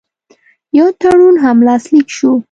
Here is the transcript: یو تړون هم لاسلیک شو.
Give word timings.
یو 0.77 0.87
تړون 0.99 1.35
هم 1.43 1.57
لاسلیک 1.67 2.07
شو. 2.17 2.31